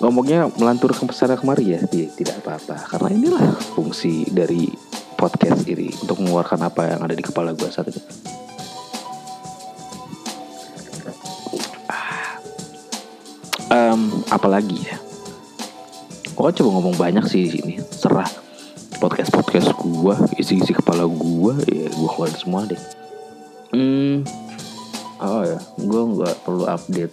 ngomongnya 0.00 0.52
melantur 0.60 0.92
ke 0.92 1.02
sana 1.14 1.36
kemari 1.36 1.76
ya 1.76 1.80
tidak 1.88 2.40
apa-apa. 2.44 2.76
Karena 2.90 3.08
inilah 3.12 3.46
fungsi 3.74 4.28
dari 4.28 4.68
podcast 5.16 5.64
ini 5.64 5.88
untuk 6.04 6.20
mengeluarkan 6.20 6.60
apa 6.68 6.82
yang 6.92 7.00
ada 7.00 7.14
di 7.16 7.24
kepala 7.24 7.56
gue 7.56 7.68
saat 7.72 7.88
ini. 7.88 8.02
Um, 13.66 14.22
apalagi 14.32 14.78
ya? 14.86 14.96
Oh 16.36 16.52
coba 16.52 16.68
ngomong 16.76 16.96
banyak 17.00 17.24
sih 17.24 17.48
di 17.48 17.50
sini. 17.56 17.74
Serah. 17.80 18.28
Podcast 18.96 19.28
podcast 19.28 19.76
gua, 19.76 20.16
isi 20.40 20.56
isi 20.56 20.72
kepala 20.72 21.04
gua, 21.04 21.52
ya 21.68 21.92
gua 22.00 22.08
keluarin 22.16 22.36
semua 22.40 22.64
deh. 22.64 22.80
Hmm, 23.76 24.24
oh 25.20 25.44
ya, 25.44 25.60
gua 25.84 26.02
nggak 26.16 26.34
perlu 26.48 26.64
update, 26.64 27.12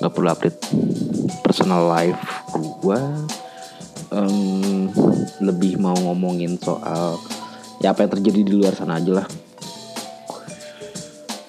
nggak 0.00 0.12
perlu 0.12 0.28
update 0.28 0.58
personal 1.40 1.88
life 1.88 2.20
gua. 2.82 3.00
Um, 4.06 4.86
lebih 5.42 5.82
mau 5.82 5.98
ngomongin 5.98 6.54
soal 6.62 7.18
ya 7.82 7.90
apa 7.90 8.06
yang 8.06 8.12
terjadi 8.14 8.40
di 8.46 8.52
luar 8.54 8.72
sana 8.72 9.02
aja 9.02 9.22
lah. 9.22 9.28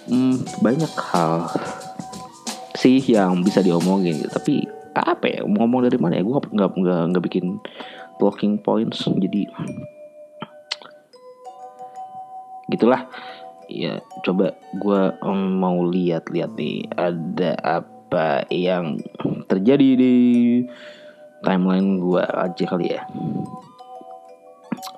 Hmm, 0.09 0.41
banyak 0.63 0.89
hal 1.13 1.51
sih 2.77 2.97
yang 3.03 3.43
bisa 3.45 3.61
diomongin, 3.61 4.25
tapi 4.31 4.65
apa 4.97 5.29
ya 5.29 5.41
ngomong 5.45 5.85
dari 5.85 5.97
mana 6.01 6.17
ya 6.17 6.23
gue 6.25 6.33
nggak 6.33 6.71
nggak 6.73 7.01
nggak 7.13 7.23
bikin 7.29 7.61
talking 8.17 8.57
points 8.57 9.05
jadi 9.05 9.45
gitulah 12.73 13.05
ya 13.69 14.01
coba 14.25 14.57
gue 14.73 15.01
um, 15.21 15.59
mau 15.59 15.77
lihat-lihat 15.85 16.51
nih 16.57 16.87
ada 16.97 17.51
apa 17.61 17.96
yang 18.53 18.99
terjadi 19.47 19.89
di 19.99 20.15
timeline 21.43 21.99
gue 22.01 22.23
aja 22.23 22.65
kali 22.65 22.95
ya 22.95 23.03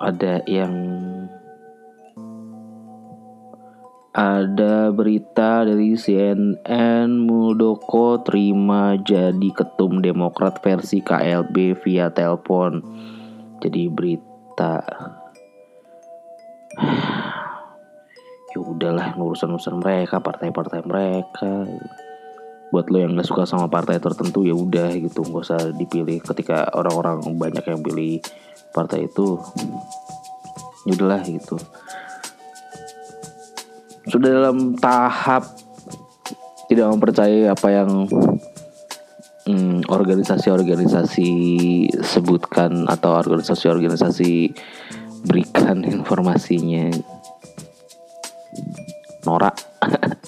ada 0.00 0.40
yang 0.48 0.74
ada 4.10 4.90
berita 4.90 5.62
dari 5.62 5.94
CNN 5.94 7.14
Muldoko 7.14 8.18
terima 8.26 8.98
jadi 8.98 9.54
ketum 9.54 10.02
Demokrat 10.02 10.58
versi 10.58 10.98
KLB 10.98 11.78
via 11.78 12.10
telepon. 12.10 12.82
Jadi 13.62 13.86
berita 13.86 14.82
ya 18.50 18.58
udahlah 18.58 19.14
urusan-urusan 19.14 19.78
mereka, 19.78 20.18
partai-partai 20.18 20.82
mereka. 20.82 21.70
Buat 22.70 22.86
lo 22.90 23.02
yang 23.02 23.18
gak 23.18 23.26
suka 23.26 23.42
sama 23.46 23.66
partai 23.66 23.98
tertentu 23.98 24.46
ya 24.46 24.54
udah 24.54 24.94
gitu, 24.94 25.26
nggak 25.26 25.42
usah 25.42 25.60
dipilih. 25.74 26.22
Ketika 26.22 26.70
orang-orang 26.74 27.22
banyak 27.34 27.66
yang 27.66 27.82
pilih 27.82 28.22
partai 28.70 29.10
itu, 29.10 29.38
udahlah 30.86 31.22
gitu. 31.26 31.58
Sudah 34.06 34.30
dalam 34.30 34.78
tahap 34.78 35.50
tidak 36.70 36.86
mempercayai 36.94 37.50
apa 37.50 37.68
yang 37.74 38.06
hmm, 39.50 39.90
organisasi-organisasi 39.90 41.30
sebutkan 42.06 42.86
atau 42.86 43.18
organisasi-organisasi 43.18 44.54
berikan 45.26 45.82
informasinya. 45.98 46.94
Norak 49.26 49.56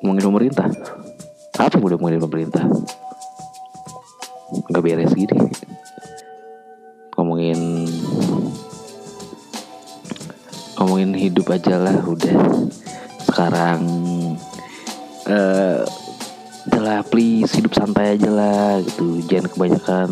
ngomongin 0.00 0.24
pemerintah. 0.24 0.68
Apa 1.60 1.76
yang 1.76 1.84
udah 1.84 1.96
ngomongin 2.00 2.24
pemerintah? 2.24 2.64
Nggak 4.72 4.82
beres 4.82 5.12
gini. 5.12 5.36
Ngomongin 7.20 7.60
ngomongin 10.80 11.12
hidup 11.12 11.52
aja 11.52 11.76
lah 11.76 12.00
udah. 12.00 12.36
Sekarang 13.28 13.80
uh, 15.28 15.84
adalah 16.64 17.04
please 17.04 17.52
hidup 17.52 17.76
santai 17.76 18.16
aja 18.16 18.32
lah 18.32 18.80
gitu. 18.80 19.20
Jangan 19.28 19.52
kebanyakan 19.52 20.08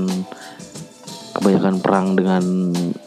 kebanyakan 1.32 1.74
perang 1.80 2.12
dengan 2.12 2.44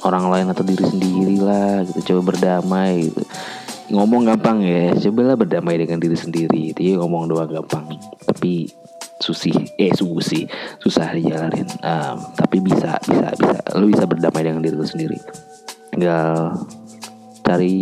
orang 0.02 0.34
lain 0.34 0.48
atau 0.50 0.66
diri 0.66 0.82
sendiri 0.82 1.38
lah 1.38 1.86
gitu. 1.86 2.02
Coba 2.10 2.34
berdamai 2.34 3.06
gitu 3.06 3.22
ngomong 3.92 4.24
gampang 4.24 4.64
ya 4.64 4.96
cobalah 4.96 5.36
berdamai 5.36 5.76
dengan 5.76 6.00
diri 6.00 6.16
sendiri. 6.16 6.72
Ya 6.80 6.96
ngomong 6.98 7.28
doang 7.28 7.52
gampang 7.52 8.00
tapi 8.24 8.72
susi 9.20 9.52
eh 9.78 9.92
susi 9.92 10.48
susah 10.80 11.12
dijalanin. 11.14 11.68
Um, 11.84 12.18
tapi 12.40 12.64
bisa 12.64 12.98
bisa 13.04 13.28
bisa. 13.36 13.60
Lu 13.76 13.92
bisa 13.92 14.08
berdamai 14.08 14.48
dengan 14.48 14.64
diri 14.64 14.76
lu 14.80 14.88
sendiri. 14.88 15.20
Tinggal 15.92 16.56
cari 17.44 17.78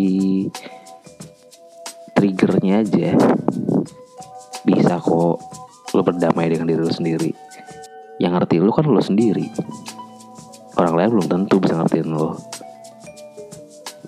triggernya 2.18 2.84
aja. 2.84 3.14
Bisa 4.66 4.98
kok 4.98 5.38
lu 5.94 6.02
berdamai 6.02 6.50
dengan 6.50 6.68
diri 6.68 6.82
lu 6.82 6.92
sendiri. 6.92 7.32
Yang 8.18 8.32
ngerti 8.36 8.56
lu 8.60 8.74
kan 8.74 8.90
lu 8.90 9.00
sendiri. 9.00 9.48
Orang 10.76 10.98
lain 10.98 11.10
belum 11.14 11.28
tentu 11.30 11.62
bisa 11.62 11.78
ngertiin 11.78 12.10
lu 12.10 12.34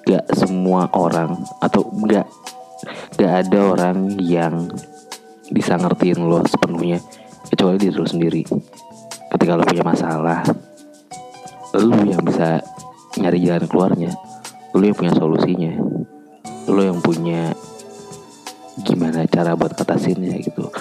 gak 0.05 0.25
semua 0.33 0.89
orang 0.97 1.37
atau 1.61 1.85
gak 2.09 2.25
gak 3.17 3.33
ada 3.45 3.59
orang 3.77 4.17
yang 4.17 4.69
bisa 5.51 5.75
ngertiin 5.77 6.23
lo 6.23 6.41
sepenuhnya. 6.47 6.99
Kecuali 7.51 7.75
diri 7.75 7.93
lu 7.93 8.07
sendiri. 8.07 8.41
Ketika 9.31 9.59
lo 9.59 9.67
punya 9.67 9.83
masalah 9.83 10.39
lu 11.71 11.95
yang 12.03 12.23
bisa 12.23 12.59
nyari 13.19 13.39
jalan 13.43 13.67
keluarnya. 13.67 14.11
Lu 14.75 14.83
yang 14.87 14.95
punya 14.95 15.13
solusinya. 15.15 15.73
Lu 16.71 16.81
yang 16.83 16.99
punya 17.03 17.51
gimana 18.81 19.27
cara 19.27 19.55
buat 19.55 19.75
katasinnya 19.75 20.39
gitu. 20.39 20.71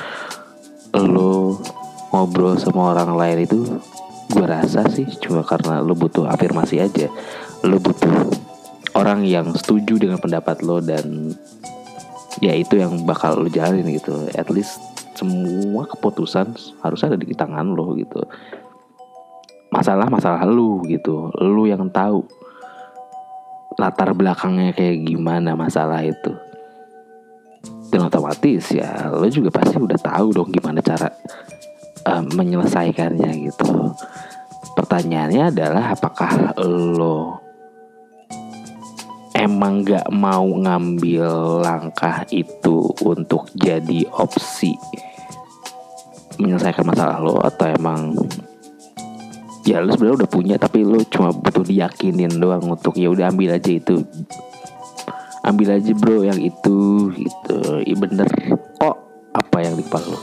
Lu 0.95 1.59
ngobrol 2.11 2.59
sama 2.59 2.95
orang 2.95 3.15
lain 3.15 3.39
itu 3.47 3.61
gue 4.31 4.47
rasa 4.47 4.87
sih 4.87 5.11
cuma 5.19 5.43
karena 5.43 5.83
lo 5.83 5.95
butuh 5.99 6.31
afirmasi 6.31 6.79
aja. 6.83 7.11
Lo 7.67 7.83
butuh 7.83 8.31
orang 8.95 9.27
yang 9.27 9.53
setuju 9.55 9.99
dengan 10.01 10.19
pendapat 10.19 10.63
lo 10.65 10.83
dan 10.83 11.35
ya 12.41 12.55
itu 12.57 12.81
yang 12.81 13.05
bakal 13.05 13.39
lo 13.43 13.49
jalanin 13.51 13.99
gitu. 13.99 14.31
At 14.35 14.49
least 14.49 14.79
semua 15.19 15.85
keputusan 15.85 16.57
harus 16.81 17.01
ada 17.05 17.19
di 17.19 17.35
tangan 17.37 17.77
lo 17.77 17.93
gitu. 17.99 18.25
Masalah 19.71 20.09
masalah 20.09 20.43
lu 20.49 20.83
gitu. 20.89 21.31
Lu 21.39 21.69
yang 21.69 21.87
tahu 21.93 22.25
latar 23.79 24.17
belakangnya 24.17 24.75
kayak 24.75 25.07
gimana 25.07 25.55
masalah 25.55 26.03
itu. 26.03 26.33
Dan 27.91 28.07
otomatis 28.07 28.71
ya 28.71 29.11
lo 29.11 29.27
juga 29.29 29.51
pasti 29.51 29.77
udah 29.79 29.99
tahu 29.99 30.33
dong 30.35 30.51
gimana 30.55 30.79
cara 30.81 31.11
uh, 32.07 32.23
menyelesaikannya 32.25 33.31
gitu. 33.51 33.95
Pertanyaannya 34.75 35.53
adalah 35.53 35.93
apakah 35.93 36.57
lo 36.65 37.50
emang 39.41 39.81
gak 39.81 40.05
mau 40.13 40.45
ngambil 40.45 41.65
langkah 41.65 42.29
itu 42.29 42.93
untuk 43.01 43.49
jadi 43.57 44.05
opsi 44.13 44.77
menyelesaikan 46.37 46.85
masalah 46.85 47.17
lo 47.21 47.41
atau 47.41 47.69
emang 47.73 48.17
ya 49.65 49.81
lu 49.81 49.93
sebenarnya 49.93 50.25
udah 50.25 50.31
punya 50.31 50.57
tapi 50.61 50.85
lu 50.85 51.01
cuma 51.09 51.33
butuh 51.33 51.65
diyakinin 51.65 52.37
doang 52.37 52.65
untuk 52.69 52.97
ya 52.97 53.09
udah 53.09 53.33
ambil 53.33 53.57
aja 53.57 53.73
itu. 53.73 54.05
Ambil 55.41 55.81
aja 55.81 55.93
bro 55.97 56.21
yang 56.21 56.41
itu 56.41 57.09
gitu. 57.17 57.81
Iya 57.85 57.97
bener 57.97 58.29
kok 58.77 58.97
apa 59.33 59.57
yang 59.65 59.77
di 59.77 59.85
kepala 59.85 60.17
lu 60.17 60.21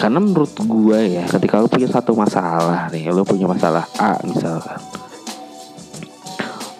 karena 0.00 0.16
menurut 0.16 0.56
gue 0.56 0.98
ya 1.20 1.28
ketika 1.28 1.60
lu 1.60 1.68
punya 1.68 1.84
satu 1.92 2.16
masalah 2.16 2.88
nih 2.88 3.12
lu 3.12 3.20
punya 3.20 3.44
masalah 3.44 3.84
A 4.00 4.16
misalkan 4.24 4.80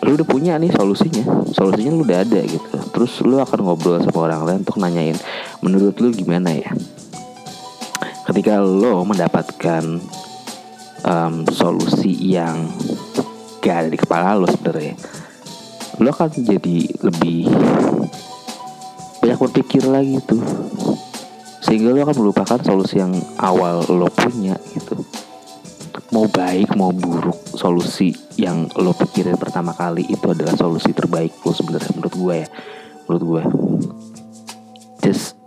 lu 0.01 0.17
udah 0.17 0.27
punya 0.27 0.57
nih 0.57 0.73
solusinya. 0.73 1.45
Solusinya 1.53 1.93
lu 1.93 2.03
udah 2.05 2.25
ada 2.25 2.41
gitu. 2.45 2.77
Terus 2.93 3.13
lu 3.21 3.37
akan 3.37 3.59
ngobrol 3.61 4.01
sama 4.01 4.33
orang 4.33 4.41
lain 4.49 4.59
untuk 4.65 4.81
nanyain 4.81 5.17
menurut 5.61 5.97
lu 6.01 6.09
gimana 6.13 6.57
ya? 6.57 6.73
Ketika 8.25 8.63
lo 8.63 9.05
mendapatkan 9.05 9.85
um, 11.05 11.35
solusi 11.51 12.15
yang 12.17 12.71
gak 13.61 13.85
ada 13.85 13.89
di 13.93 13.99
kepala 14.01 14.39
lo 14.39 14.49
sebenarnya 14.49 14.97
lo 16.01 16.09
akan 16.09 16.33
jadi 16.33 16.79
lebih 17.05 17.53
banyak 19.21 19.37
berpikir 19.37 19.85
lagi 19.85 20.17
tuh. 20.25 20.41
Sehingga 21.61 21.93
lo 21.93 22.01
akan 22.01 22.17
melupakan 22.17 22.59
solusi 22.65 23.05
yang 23.05 23.13
awal 23.37 23.85
lo 23.85 24.09
punya 24.09 24.57
gitu 24.73 25.05
mau 26.11 26.27
baik 26.27 26.75
mau 26.75 26.91
buruk 26.91 27.55
solusi 27.55 28.11
yang 28.35 28.67
lo 28.79 28.91
pikirin 28.95 29.39
pertama 29.39 29.71
kali 29.75 30.03
itu 30.11 30.27
adalah 30.27 30.59
solusi 30.59 30.91
terbaik 30.91 31.35
lo 31.47 31.55
sebenarnya 31.55 31.93
menurut 31.95 32.15
gue 32.15 32.35
ya. 32.43 32.49
Menurut 33.07 33.23
gue 33.27 33.43
just 35.07 35.39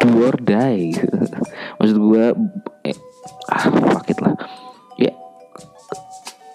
do 0.00 0.28
or 0.28 0.36
die. 0.36 0.92
Maksud 1.80 1.96
gue 1.96 2.24
eh, 2.84 2.96
ah 3.48 3.64
fuck 3.92 4.08
it 4.12 4.20
lah. 4.20 4.36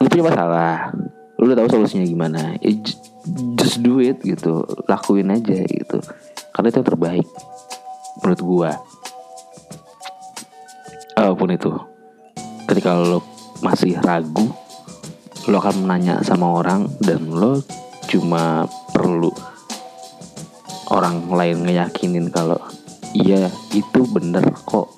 Lu 0.04 0.12
punya 0.12 0.28
masalah. 0.28 0.92
Lu 1.40 1.48
udah 1.48 1.64
tahu 1.64 1.80
solusinya 1.80 2.04
gimana. 2.04 2.60
Ya, 2.60 2.76
just 3.56 3.80
do 3.80 4.04
it 4.04 4.20
gitu. 4.20 4.68
Lakuin 4.92 5.32
aja 5.32 5.64
gitu. 5.64 6.04
Karena 6.52 6.68
itu 6.68 6.78
yang 6.84 6.90
terbaik 6.92 7.28
menurut 8.20 8.42
gua. 8.44 8.72
Apa 11.16 11.32
pun 11.40 11.56
itu 11.56 11.72
ketika 12.74 12.98
lo 12.98 13.22
masih 13.62 14.02
ragu 14.02 14.50
lo 15.46 15.62
akan 15.62 15.86
menanya 15.86 16.26
sama 16.26 16.58
orang 16.58 16.90
dan 17.04 17.30
lo 17.30 17.62
cuma 18.10 18.66
perlu 18.90 19.30
orang 20.90 21.28
lain 21.30 21.68
ngeyakinin 21.68 22.32
kalau 22.32 22.58
iya 23.14 23.50
itu 23.76 24.06
bener 24.10 24.46
kok. 24.66 24.90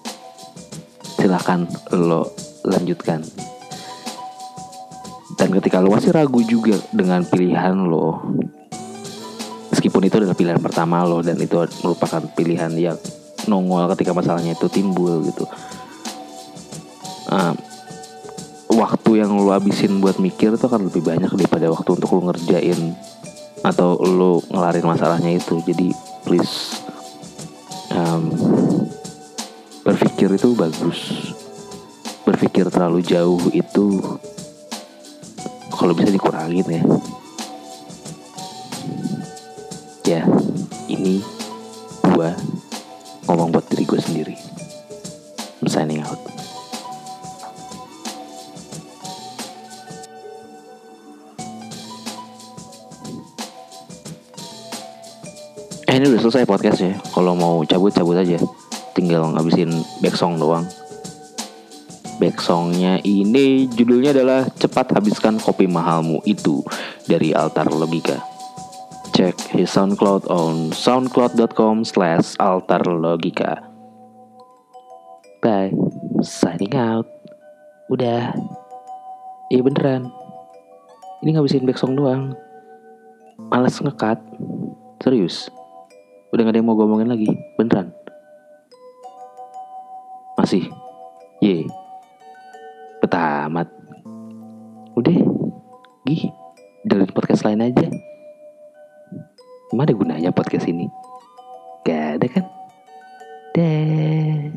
Silakan 1.18 1.66
lo 1.96 2.30
lanjutkan. 2.68 3.26
Dan 5.36 5.50
ketika 5.60 5.82
lo 5.82 5.92
masih 5.92 6.14
ragu 6.14 6.46
juga 6.46 6.78
dengan 6.94 7.26
pilihan 7.26 7.76
lo 7.76 8.22
meskipun 9.74 10.08
itu 10.08 10.16
adalah 10.22 10.38
pilihan 10.38 10.62
pertama 10.62 11.04
lo 11.04 11.20
dan 11.20 11.36
itu 11.42 11.60
merupakan 11.84 12.24
pilihan 12.38 12.72
yang 12.78 12.98
nongol 13.52 13.90
ketika 13.98 14.14
masalahnya 14.14 14.54
itu 14.54 14.68
timbul 14.70 15.26
gitu. 15.26 15.46
Uh, 17.26 17.58
waktu 18.76 19.24
yang 19.24 19.32
lo 19.32 19.56
habisin 19.56 20.04
buat 20.04 20.20
mikir 20.20 20.60
itu 20.60 20.66
akan 20.68 20.92
lebih 20.92 21.08
banyak 21.08 21.32
daripada 21.32 21.72
waktu 21.72 21.96
untuk 21.96 22.12
lo 22.20 22.30
ngerjain 22.30 22.92
atau 23.64 23.96
lo 24.04 24.44
ngelarin 24.52 24.86
masalahnya 24.86 25.40
itu. 25.40 25.64
Jadi 25.64 25.96
please 26.28 26.84
um, 27.96 28.30
berpikir 29.88 30.36
itu 30.36 30.52
bagus. 30.54 31.32
Berpikir 32.28 32.68
terlalu 32.68 33.00
jauh 33.00 33.40
itu 33.56 34.04
kalau 35.72 35.96
bisa 35.96 36.12
dikurangin 36.12 36.68
ya. 36.68 36.84
Ya 40.06 40.22
ini 40.92 41.24
gua 42.04 42.36
ngomong 43.26 43.56
buat 43.56 43.66
diri 43.72 43.88
gue 43.88 44.02
sendiri. 44.04 44.36
I'm 45.64 45.72
signing 45.72 46.06
out 46.06 46.35
Eh 55.96 56.04
ini 56.04 56.12
udah 56.12 56.28
selesai 56.28 56.44
podcast 56.44 56.84
ya 56.84 56.92
Kalau 57.16 57.40
mau 57.40 57.64
cabut 57.64 57.88
cabut 57.88 58.20
aja 58.20 58.36
Tinggal 58.92 59.32
ngabisin 59.32 59.72
back 60.04 60.20
song 60.20 60.36
doang 60.36 60.68
Back 62.20 62.44
songnya 62.44 63.00
ini 63.08 63.64
judulnya 63.72 64.12
adalah 64.12 64.44
Cepat 64.60 64.92
Habiskan 64.92 65.40
Kopi 65.40 65.72
Mahalmu 65.72 66.20
Itu 66.28 66.68
dari 67.08 67.32
Altar 67.32 67.72
Logika. 67.72 68.20
Cek 69.16 69.56
his 69.56 69.72
SoundCloud 69.72 70.28
on 70.28 70.76
soundcloud.com 70.76 71.88
slash 71.88 72.36
Altar. 72.44 72.84
Bye, 75.40 75.72
signing 76.20 76.76
out. 76.76 77.08
Udah. 77.88 78.36
Iya 79.48 79.62
beneran. 79.64 80.12
Ini 81.24 81.40
ngabisin 81.40 81.64
back 81.64 81.80
song 81.80 81.96
doang. 81.96 82.36
Males 83.52 83.80
ngekat. 83.80 84.20
Serius. 85.00 85.48
Udah 86.34 86.42
gak 86.46 86.54
ada 86.54 86.60
yang 86.62 86.68
mau 86.70 86.78
ngomongin 86.78 87.10
lagi. 87.10 87.28
Beneran. 87.60 87.94
Masih. 90.40 90.66
Ye. 91.44 91.66
Yeah 91.66 91.86
tamat 93.16 93.72
udah. 95.00 95.16
Gih 96.06 96.30
dengerin 96.86 97.16
podcast 97.16 97.48
lain 97.48 97.64
aja. 97.64 97.88
Emang 99.74 99.90
gunanya 99.90 100.30
podcast 100.30 100.70
ini? 100.70 100.86
Gak 101.82 102.20
ada 102.20 102.28
kan? 102.30 102.46
Deh. 103.58 104.52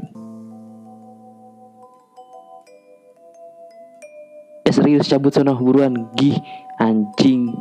Ya 4.67 4.73
serius 4.75 5.09
cabut 5.09 5.33
sono 5.33 5.57
buruan. 5.57 6.13
Gih 6.19 6.37
anjing 6.83 7.55